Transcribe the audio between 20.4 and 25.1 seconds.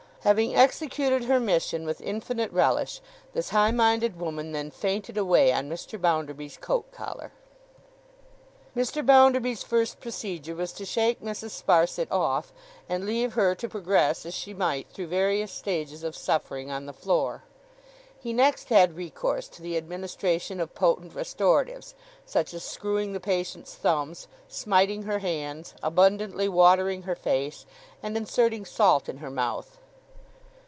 of potent restoratives, such as screwing the patient's thumbs, smiting